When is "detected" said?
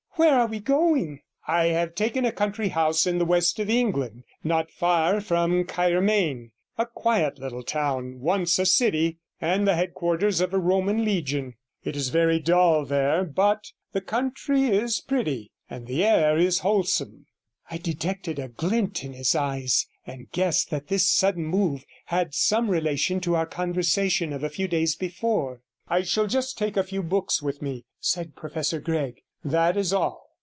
17.77-18.37